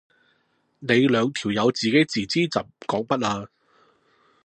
[0.79, 3.47] 你兩條友自己吱吱朕講乜啊？